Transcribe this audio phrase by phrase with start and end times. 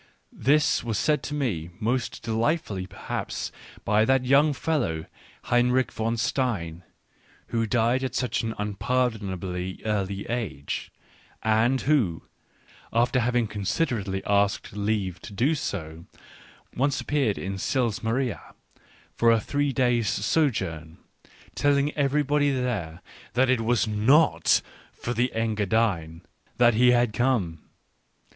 [0.51, 3.51] This was said to me most delightfully perhaps
[3.85, 5.05] by that young fellow
[5.43, 6.81] Heinrich von Stein,
[7.49, 10.89] who died at such an unpardonably early age,
[11.43, 12.23] and who,
[12.91, 16.05] after having considerately asked leave to do so,
[16.75, 18.55] once appeared in Sils Maria
[19.13, 20.97] for a three days' sojourn,
[21.53, 26.23] telling every body there that it was not for the Engadine
[26.57, 27.59] that he had come.